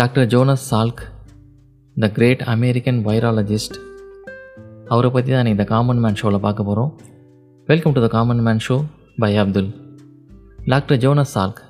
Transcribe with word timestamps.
Doctor 0.00 0.26
Jonas 0.32 0.62
Salk 0.70 1.02
the 1.96 2.06
great 2.14 2.40
American 2.54 2.96
virologist. 3.06 3.76
அவரை 4.92 5.10
பற்றி 5.10 5.32
தான் 5.32 5.46
இந்த 5.46 5.64
காமன் 5.64 6.00
மேன் 6.04 6.14
ஷோவில் 6.14 6.40
பார்க்க 6.46 6.66
போகிறோம் 6.68 6.90
welcome 7.68 7.94
to 7.96 8.00
the 8.04 8.08
common 8.08 8.42
man 8.46 8.62
show 8.68 8.76
by 9.18 9.30
Abdul 9.42 9.70
doctor 10.72 10.98
Jonas 10.98 11.38
Salk 11.38 11.60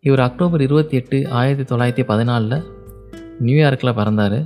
இவர் 0.00 0.20
அக்டோபர் 0.20 0.60
இருபத்தி 0.60 0.96
எட்டு 0.96 1.18
ஆயிரத்தி 1.40 1.74
தொள்ளாயிரத்தி 1.74 2.04
பதினாலில் 2.12 2.58
நியூயார்க்கில் 3.46 3.96
பிறந்தார். 4.00 4.38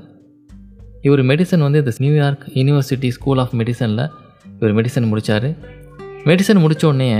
இவர் 1.03 1.25
மெடிசன் 1.33 1.67
வந்து 1.69 1.79
இந்த 1.79 1.95
New York 1.99 2.47
university 2.59 3.09
school 3.09 3.39
of 3.39 3.55
மெடிசனில் 3.55 4.05
இவர் 4.61 4.75
மெடிசன் 4.75 5.13
முடித்தார் 5.13 5.51
மெடிசன் 6.31 6.65
முடித்த 6.67 6.87
உடனே 6.87 7.11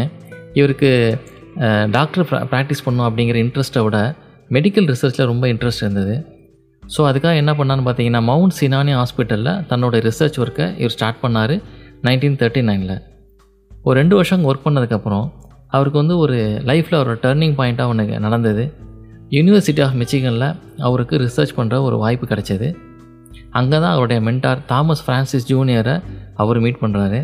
இவருக்கு 0.53 1.19
டாக்டர் 1.91 2.27
ப்ராக்டிஸ் 2.53 2.87
பண்ணும் 2.87 3.09
அப்படிங்கிற 3.09 3.39
இன்ட்ரெஸ்ட்டை 3.47 3.83
விட 3.83 3.99
மெடிக்கல் 4.55 4.89
ரிசர்ச்சில் 4.93 5.29
ரொம்ப 5.33 5.45
இன்ட்ரெஸ்ட் 5.53 5.83
இருந்தது. 5.85 6.15
ஸோ 6.83 7.01
அதுக்காக 7.11 7.37
என்ன 7.43 7.53
பண்ணான்னு 7.59 7.85
பார்த்தீங்கன்னா 7.87 8.23
மவுண்ட் 8.31 8.57
சினானி 8.59 8.93
ஹாஸ்பிட்டலில் 9.01 9.53
தன்னோட 9.71 10.01
ரிசர்ச் 10.09 10.39
ஒர்க்கை 10.43 10.67
இவர் 10.81 10.95
ஸ்டார்ட் 10.97 11.21
பண்ணார் 11.25 11.55
நைன்டீன் 12.07 12.39
தேர்ட்டி 12.41 12.63
நைனில் 12.69 12.97
ஒரு 13.87 13.97
ரெண்டு 14.01 14.15
வருஷம் 14.19 14.45
ஒர்க் 14.49 14.67
பண்ணதுக்கப்புறம் 14.67 15.27
அவருக்கு 15.77 15.99
வந்து 16.03 16.17
ஒரு 16.25 16.37
லைஃப்பில் 16.71 16.99
ஒரு 17.03 17.15
டர்னிங் 17.25 17.57
பாயிண்ட்டாக 17.59 17.93
ஒன்று 17.93 18.21
நடந்தது. 18.27 18.65
யூனிவர்சிட்டி 19.37 19.83
ஆஃப் 19.87 19.97
மிச்சிகனில் 20.03 20.49
அவருக்கு 20.89 21.15
ரிசர்ச் 21.27 21.57
பண்ணுற 21.59 21.77
ஒரு 21.89 21.97
வாய்ப்பு 22.03 22.27
கிடைச்சது. 22.33 22.69
அங்கே 23.59 23.77
தான் 23.83 23.95
அவருடைய 23.95 24.21
மென்டார் 24.27 24.61
தாமஸ் 24.71 25.03
ஃப்ரான்சிஸ் 25.05 25.47
ஜூனியரை 25.53 25.95
அவர் 26.43 26.59
மீட் 26.65 26.83
பண்ணுறாரு 26.83 27.21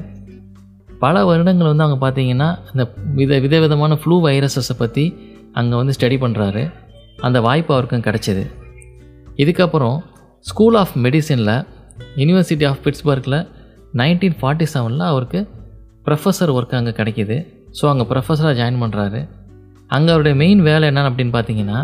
பல 1.05 1.25
வருடங்கள் 1.29 1.71
வந்து 1.71 1.85
அவங்க 1.87 1.99
பார்த்தீங்கன்னா 2.05 2.49
இந்த 2.73 2.85
வித 3.19 3.39
விதவிதமான 3.45 3.95
ஃப்ளூ 4.01 4.16
வைரஸஸை 4.27 4.77
பற்றி 4.83 5.05
அங்கே 5.61 5.77
வந்து 5.80 5.95
ஸ்டடி 5.96 6.16
பண்ணுறாரு 6.24 6.63
அந்த 7.26 7.38
வாய்ப்பு 7.46 7.73
அவருக்கும் 7.74 8.04
கிடைச்சிது. 8.06 8.45
இதுக்கப்புறம் 9.42 9.98
ஸ்கூல் 10.46 10.76
ஆஃப் 10.82 10.95
மெடிசினில் 11.04 11.54
யூனிவர்சிட்டி 12.20 12.65
ஆஃப் 12.70 12.80
பிட்ஸ்பர்க்கில் 12.84 13.38
நைன்டீன் 14.01 14.37
ஃபார்ட்டி 14.40 14.66
செவனில் 14.74 15.04
அவருக்கு 15.12 15.40
ப்ரொஃபஸர் 16.06 16.52
ஒர்க் 16.56 16.78
அங்கே 16.78 16.93
கிடைக்கிது. 16.98 17.37
ஸோ 17.78 17.84
அங்கே 17.90 18.04
ப்ரொஃபஸராக 18.12 18.54
ஜாயின் 18.60 18.80
பண்ணுறாரு 18.82 19.20
அங்கே 19.96 20.10
அவருடைய 20.12 20.34
மெயின் 20.43 20.62
வேலை 20.68 20.84
என்னென்னு 20.90 21.10
அப்படின்னு 21.10 21.34
பார்த்தீங்கன்னா 21.37 21.78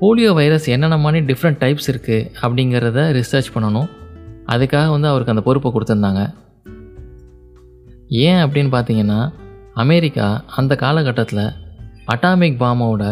போலியோ 0.00 0.30
வைரஸ் 0.38 0.66
என்னென்ன 0.74 0.96
மாதிரி 1.04 1.24
டிஃப்ரெண்ட் 1.30 1.58
டைப்ஸ் 1.62 1.88
இருக்குது 1.92 2.28
அப்படிங்கிறத 2.42 3.00
ரிசர்ச் 3.18 3.50
பண்ணணும். 3.54 3.88
அதுக்காக 4.52 4.88
வந்து 4.94 5.08
அவருக்கு 5.10 5.34
அந்த 5.34 5.44
பொறுப்பை 5.48 5.70
கொடுத்துருந்தாங்க. 5.74 6.22
ஏன் 8.26 8.40
அப்படின்னு 8.44 8.72
பார்த்தீங்கன்னா 8.76 9.20
அமெரிக்கா 9.84 10.26
அந்த 10.60 10.72
காலகட்டத்தில் 10.84 11.44
அட்டாமிக் 12.14 12.58
பாமோட 12.62 13.02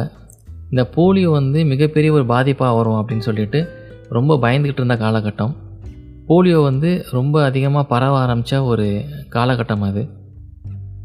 இந்த 0.70 0.90
போலியோ 0.96 1.30
வந்து 1.30 1.64
மிகப்பெரிய 1.64 2.12
ஒரு 2.12 2.24
பாதிப்பாக 2.24 2.76
வரும் 2.76 2.98
அப்படின்னு 3.00 3.18
சொல்லிட்டு 3.18 3.78
ரொம்ப 4.08 4.36
பயந்துக்கிட்டு 4.36 4.82
இருந்த 4.82 4.96
காலகட்டம். 4.96 5.56
போலியோ 6.28 6.62
வந்து 6.62 7.04
ரொம்ப 7.10 7.44
அதிகமாக 7.44 7.86
பரவ 7.86 8.18
ஆரம்பித்த 8.18 8.64
ஒரு 8.64 9.04
காலகட்டம் 9.30 9.80
அது. 9.80 10.08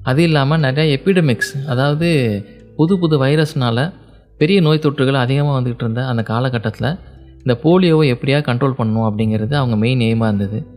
அது 0.03 0.23
இல்லாமல் 0.23 0.61
நிறையா 0.61 0.97
எபிடமிக்ஸ் 0.97 1.65
அதாவது 1.67 2.09
புது 2.75 2.99
புது 2.99 3.23
வைரஸ்னால் 3.23 3.93
பெரிய 4.37 4.61
நோய் 4.61 4.79
தொற்றுகள் 4.79 5.13
அதிகமாக 5.13 5.55
வந்துக்கிட்டு 5.57 5.83
இருந்த 5.83 6.05
அந்த 6.05 6.23
காலகட்டத்தில் 6.23 6.97
இந்த 7.37 7.59
போலியோவை 7.63 8.05
எப்படியா 8.13 8.37
கண்ட்ரோல் 8.49 8.77
பண்ணணும் 8.77 9.07
அப்படிங்கிறது 9.09 9.53
அவங்க 9.53 9.75
மெயின் 9.75 9.99
எய்மாக 9.99 10.27
இருந்தது. 10.27 10.67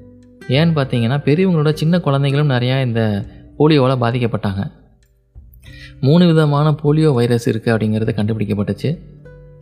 ஏன்னு 0.49 0.73
பார்த்தீங்கன்னா 0.79 1.19
பெரியவங்களோட 1.25 1.73
சின்ன 1.73 1.99
குழந்தைங்களும் 1.99 2.53
நிறையா 2.55 2.83
இந்த 2.83 3.25
போலியோவால் 3.59 4.03
பாதிக்கப்பட்டாங்க. 4.05 4.63
மூணு 6.07 6.25
விதமான 6.31 6.69
போலியோ 6.83 7.11
வைரஸ் 7.19 7.47
இருக்குது 7.51 7.73
அப்படிங்கிறது 7.75 8.13
கண்டுபிடிக்கப்பட்டுச்சு. 8.19 8.91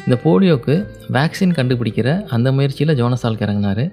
இந்த 0.07 0.17
போலியோவுக்கு 0.25 0.75
வேக்சின் 1.17 1.55
கண்டுபிடிக்கிற 1.59 2.09
அந்த 2.35 2.49
முயற்சியில் 2.57 2.99
ஜோனசால்க் 3.01 3.45
இறங்கினார் 3.47 3.85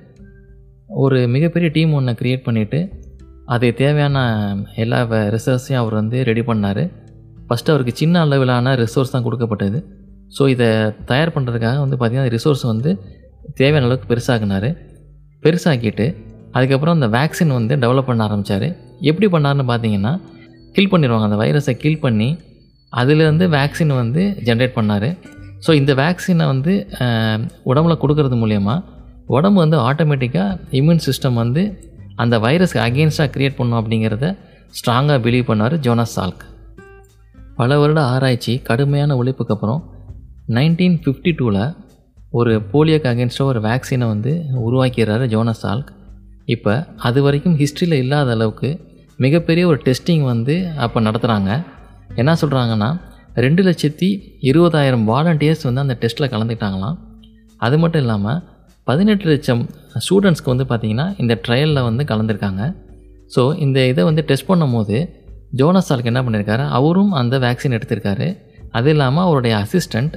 ஒரு 1.04 1.20
மிகப்பெரிய 1.36 1.70
டீம் 1.78 1.94
ஒன்றை 2.00 2.14
க்ரியேட் 2.20 2.46
பண்ணிவிட்டு 2.48 2.80
அது 3.54 3.68
தேவையான 3.82 4.18
எல்லா 4.84 5.00
ரிசோர்ஸையும் 5.36 5.82
அவர் 5.82 5.96
வந்து 6.02 6.18
ரெடி 6.30 6.44
பண்ணார். 6.50 6.84
ஃபஸ்ட்டு 7.48 7.72
அவருக்கு 7.74 7.94
சின்ன 8.02 8.22
அளவிலான 8.26 8.76
ரிசோர்ஸ் 8.84 9.14
தான் 9.16 9.26
கொடுக்கப்பட்டது. 9.28 9.80
ஸோ 10.38 10.44
இதை 10.54 10.68
தயார் 11.10 11.34
பண்ணுறதுக்காக 11.36 11.80
வந்து 11.86 11.98
பார்த்திங்கன்னா 11.98 12.34
ரிசோர்ஸ் 12.36 12.64
வந்து 12.72 12.92
தேவையான 13.60 13.86
அளவுக்கு 13.88 14.08
பெருசாகினார். 14.14 14.70
பெருசாக்கிட்டு 15.44 16.06
அதுக்கப்புறம் 16.58 16.96
அந்த 16.98 17.08
வேக்சின் 17.18 17.54
வந்து 17.60 17.74
டெவலப் 17.84 18.10
பண்ண 18.10 18.24
ஆரம்பித்தார் 18.28 18.68
எப்படி 19.10 19.28
பண்ணார்னு 19.36 19.66
பார்த்தீங்கன்னா 19.72 20.14
கில் 20.76 20.92
பண்ணிடுவாங்க 20.92 21.28
அந்த 21.30 21.40
வைரஸை 21.44 21.74
கில் 21.84 22.04
பண்ணி 22.06 22.30
அதிலேருந்து 22.94 23.46
வேக்சின் 23.58 23.94
வந்து 24.02 24.24
ஜென்ரேட் 24.48 24.76
பண்ணார். 24.78 25.10
ஸோ 25.66 25.72
இந்த 25.80 25.92
வேக்சினை 26.02 26.46
வந்து 26.54 26.74
உடம்புல 27.72 27.94
கொடுக்கறது 28.02 28.38
மூலயமா 28.42 28.76
உடம்பு 29.36 29.60
வந்து 29.64 29.78
ஆட்டோமேட்டிக்காக 29.90 30.58
இம்யூன் 30.80 31.04
சிஸ்டம் 31.06 31.38
வந்து 31.44 31.62
அந்த 32.16 32.36
வைரஸ்க்கு 32.40 32.82
அகெயின்ஸ்டாக 32.88 33.30
க்ரியேட் 33.36 33.60
பண்ணும் 33.60 33.80
அப்படிங்கிறத 33.82 34.28
ஸ்ட்ராங்காக 34.80 35.18
பிலீவ் 35.26 35.48
பண்ணார் 35.50 35.76
ஜோனஸ் 35.80 36.16
சால்க் 36.18 36.44
பல 37.56 37.78
வருட 37.80 38.02
ஆராய்ச்சி 38.14 38.54
கடுமையான 38.70 39.16
உழைப்புக்கு 39.16 39.54
அப்புறம் 39.56 39.82
நைன்டீன் 40.56 40.98
ஃபிஃப்டி 41.04 41.32
டூவில் 41.40 41.64
ஒரு 42.32 42.54
போலியோக்கு 42.72 43.10
அகேன்ஸ்டாக 43.12 43.52
ஒரு 43.52 43.60
வேக்சினை 43.62 44.06
வந்து 44.08 44.32
உருவாக்கிறாரு 44.68 45.26
ஜோனஸ் 45.28 45.62
சால்க் 45.64 45.92
இப்போ 46.46 46.74
அது 46.98 47.20
வரைக்கும் 47.22 47.58
ஹிஸ்ட்ரியில் 47.62 48.02
இல்லாத 48.04 48.32
அளவுக்கு 48.32 48.70
மிகப்பெரிய 49.26 49.64
ஒரு 49.72 49.80
டெஸ்டிங் 49.88 50.24
வந்து 50.34 50.56
அப்போ 50.86 51.00
நடத்துகிறாங்க 51.08 51.50
என்ன 52.22 52.32
சொல்கிறாங்கன்னா 52.42 52.90
ரெண்டு 53.46 53.62
லட்சத்தி 53.68 54.10
இருபதாயிரம் 54.50 55.06
வாலண்டியர்ஸ் 55.12 55.64
வந்து 55.68 55.84
அந்த 55.86 55.96
டெஸ்ட்டில் 56.02 56.32
கலந்துக்கிட்டாங்களாம். 56.34 56.98
அது 57.66 57.76
மட்டும் 57.84 58.04
இல்லாமல் 58.04 58.40
பதினெட்டு 58.88 59.26
லட்சம் 59.32 59.62
ஸ்டூடெண்ட்ஸ்க்கு 60.06 60.52
வந்து 60.54 60.66
பார்த்திங்கன்னா 60.72 61.08
இந்த 61.22 61.34
ட்ரையலில் 61.46 61.86
வந்து 61.90 62.04
கலந்துருக்காங்க. 62.12 62.64
ஸோ 63.36 63.42
இந்த 63.66 63.80
இதை 63.92 64.02
வந்து 64.10 64.24
டெஸ்ட் 64.30 64.50
பண்ணும்போது 64.52 64.98
ஜோனஸ் 65.60 65.88
சால்க் 65.90 66.10
என்ன 66.12 66.22
பண்ணியிருக்காரு 66.26 66.64
அவரும் 66.78 67.12
அந்த 67.22 67.36
வேக்சின் 67.46 67.76
எடுத்திருக்காரு. 67.78 68.28
அது 68.78 68.90
இல்லாமல் 68.94 69.26
அவருடைய 69.28 69.54
அசிஸ்டண்ட் 69.64 70.16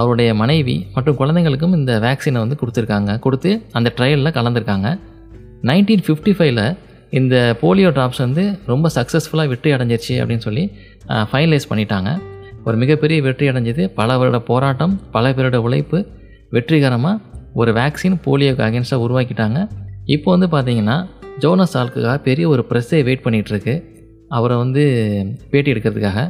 அவருடைய 0.00 0.30
மனைவி 0.40 0.76
மற்றும் 0.94 1.18
குழந்தைங்களுக்கும் 1.20 1.76
இந்த 1.80 1.92
வேக்சினை 2.06 2.40
வந்து 2.44 2.58
கொடுத்துருக்காங்க. 2.60 3.12
கொடுத்து 3.24 3.50
அந்த 3.78 3.88
ட்ரையலில் 3.98 4.36
கலந்துருக்காங்க. 4.38 4.88
நைன்டீன் 5.70 6.04
ஃபிஃப்டி 6.06 6.32
ஃபைவ்ல 6.38 6.62
இந்த 7.18 7.34
போலியோ 7.62 7.90
ட்ராப்ஸ் 7.96 8.22
வந்து 8.24 8.44
ரொம்ப 8.72 8.86
சக்ஸஸ்ஃபுல்லாக 8.96 9.50
வெற்றி 9.52 9.70
அடைஞ்சிருச்சு 9.76 10.14
அப்படின்னு 10.22 10.44
சொல்லி 10.48 10.64
ஃபைனலைஸ் 11.30 11.68
பண்ணிட்டாங்க. 11.70 12.10
ஒரு 12.66 12.76
மிகப்பெரிய 12.82 13.18
வெற்றி 13.26 13.46
அடைஞ்சது 13.50 13.82
பல 13.98 14.16
வருட 14.20 14.38
போராட்டம் 14.50 14.94
பல 15.16 15.32
பேரோட 15.36 15.58
உழைப்பு 15.66 15.98
வெற்றிகரமாக 16.56 17.34
ஒரு 17.60 17.70
வேக்சின் 17.78 18.16
போலியோக்கு 18.24 18.64
அகேன்ஸ்டாக 18.66 19.04
உருவாக்கிட்டாங்க. 19.04 19.58
இப்போ 20.14 20.28
வந்து 20.34 20.48
பார்த்திங்கன்னா 20.54 20.96
ஜோனஸ் 21.44 21.74
சால்க்குக்காக 21.74 22.18
பெரிய 22.26 22.44
ஒரு 22.54 22.62
ப்ரெஸ்ஸே 22.70 23.00
வெயிட் 23.08 23.24
பண்ணிகிட்ருக்கு 23.26 23.74
அவரை 24.36 24.56
வந்து 24.62 24.82
பேட்டி 25.50 25.72
எடுக்கிறதுக்காக. 25.72 26.20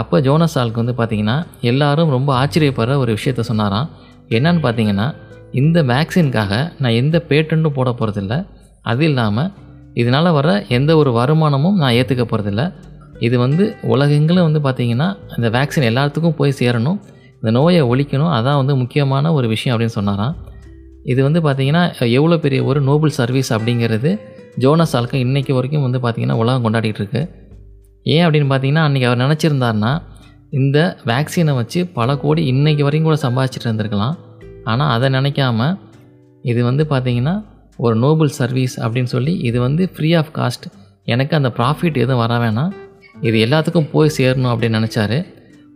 அப்போ 0.00 0.16
ஜோனஸ் 0.26 0.56
ஆல்க்கு 0.60 0.82
வந்து 0.82 0.94
பார்த்திங்கன்னா 0.98 1.36
எல்லாரும் 1.70 2.12
ரொம்ப 2.16 2.30
ஆச்சரியப்படுற 2.40 2.96
ஒரு 3.04 3.12
விஷயத்த 3.18 3.44
சொன்னாராம். 3.50 3.88
என்னன்னு 4.36 4.60
பார்த்தீங்கன்னா 4.66 5.06
இந்த 5.60 5.78
வேக்சினுக்காக 5.92 6.54
நான் 6.82 6.98
எந்த 7.02 7.16
பேட்டண்ட்டும் 7.30 7.76
போட 7.78 7.90
போகிறதில்ல 8.00 8.36
அது 8.90 9.04
இல்லாமல் 9.10 9.50
இதனால் 10.00 10.36
வர 10.38 10.48
எந்த 10.78 10.90
ஒரு 11.00 11.10
வருமானமும் 11.18 11.78
நான் 11.82 11.96
ஏற்றுக்க 12.00 12.24
போகிறதில்ல 12.24 12.64
இது 13.26 13.36
வந்து 13.44 13.64
உலகெங்கிலும் 13.92 14.46
வந்து 14.48 14.60
பார்த்திங்கன்னா 14.66 15.08
இந்த 15.36 15.48
வேக்சின் 15.56 15.86
எல்லாத்துக்கும் 15.90 16.36
போய் 16.40 16.58
சேரணும். 16.60 16.98
இந்த 17.40 17.50
நோயை 17.56 17.82
ஒழிக்கணும் 17.92 18.32
அதான் 18.36 18.58
வந்து 18.60 18.74
முக்கியமான 18.82 19.32
ஒரு 19.38 19.46
விஷயம் 19.54 19.74
அப்படின்னு 19.74 19.96
சொன்னாராம். 19.96 20.34
இது 21.12 21.20
வந்து 21.26 21.40
பார்த்திங்கன்னா 21.46 21.82
எவ்வளோ 22.18 22.36
பெரிய 22.44 22.60
ஒரு 22.70 22.80
நோபல் 22.88 23.14
சர்வீஸ் 23.18 23.50
அப்படிங்கிறது 23.56 24.10
ஜோனஸ் 24.64 24.94
ஆல்க்கு 24.98 25.18
இன்றைக்கி 25.24 25.52
வரைக்கும் 25.58 25.84
வந்து 25.86 25.98
பார்த்திங்கன்னா 26.04 26.38
உலகம் 26.42 26.64
கொண்டாடிட்டு 26.64 27.00
இருக்கு. 27.02 27.22
ஏன் 28.14 28.24
அப்படின்னு 28.26 28.50
பார்த்தீங்கன்னா 28.52 28.84
அன்றைக்கி 28.86 29.08
அவர் 29.10 29.22
நினச்சிருந்தாருன்னா 29.24 29.92
இந்த 30.58 30.78
வேக்சினை 31.10 31.54
வச்சு 31.60 31.80
பல 31.98 32.16
கோடி 32.24 32.42
இன்றைக்கி 32.52 32.82
வரைக்கும் 32.86 33.10
கூட 33.10 33.18
சம்பாதிச்சிட்டு 33.26 33.68
இருந்திருக்கலாம். 33.68 34.16
ஆனால் 34.70 34.90
அதை 34.94 35.08
நினைக்காம 35.18 35.68
இது 36.44 36.60
வந்து 36.68 36.84
பார்த்திங்கன்னா 36.92 37.34
ஒரு 37.78 37.94
நோபல் 38.04 38.32
சர்வீஸ் 38.40 38.74
அப்படின்னு 38.80 39.12
சொல்லி 39.14 39.32
இது 39.48 39.60
வந்து 39.60 39.84
ஃப்ரீ 39.94 40.10
ஆஃப் 40.20 40.32
காஸ்ட் 40.34 40.66
எனக்கு 41.04 41.36
அந்த 41.36 41.50
ப்ராஃபிட் 41.56 41.98
எதுவும் 42.04 42.22
வர 42.22 42.34
வேணாம். 42.44 42.72
இது 43.20 43.36
எல்லாத்துக்கும் 43.46 43.90
போய் 43.90 44.14
சேரணும் 44.16 44.52
அப்படின்னு 44.52 44.78
நினச்சாரு. 44.80 45.18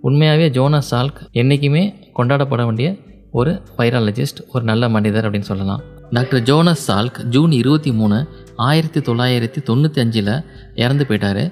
உண்மையாகவே 0.00 0.46
ஜோனஸ் 0.50 0.94
சால்க் 0.94 1.20
என்றைக்குமே 1.32 1.84
கொண்டாடப்பட 2.18 2.64
வேண்டிய 2.64 2.88
ஒரு 3.32 3.52
வைராலஜிஸ்ட் 3.78 4.40
ஒரு 4.52 4.64
நல்ல 4.64 4.88
மனிதர் 4.88 5.26
அப்படின்னு 5.26 5.50
சொல்லலாம். 5.50 5.82
டாக்டர் 6.10 6.42
ஜோனஸ் 6.42 6.84
சால்க் 6.90 7.18
ஜூன் 7.34 7.52
இருபத்தி 7.52 7.92
மூணு 7.92 8.16
ஆயிரத்தி 8.56 9.00
தொள்ளாயிரத்தி 9.00 9.60
தொண்ணூற்றி 9.68 10.00
அஞ்சில் 10.00 10.32
இறந்து 10.74 11.06
போயிட்டார். 11.08 11.44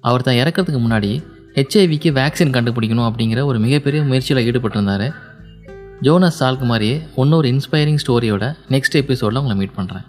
அவர் 0.00 0.22
தான் 0.22 0.34
இறக்கிறதுக்கு 0.34 0.80
முன்னாடி 0.86 1.12
ஹெச்ஐவிக்கு 1.54 2.10
வேக்சின் 2.18 2.54
கண்டுபிடிக்கணும் 2.56 3.08
அப்படிங்கிற 3.10 3.44
ஒரு 3.44 3.58
மிகப்பெரிய 3.58 4.02
முயற்சியில் 4.02 4.44
ஈடுபட்டிருந்தார். 4.48 5.06
ஜோனஸ் 6.00 6.42
சால்க் 6.42 6.64
மாதிரியே 6.64 7.02
இன்னொரு 7.16 7.48
இன்ஸ்பைரிங் 7.48 8.02
ஸ்டோரியோட 8.06 8.56
நெக்ஸ்ட் 8.70 8.94
எபிசோடில் 8.94 9.38
உங்களை 9.38 9.56
மீட் 9.56 9.76
பண்ணுறேன் 9.76 10.06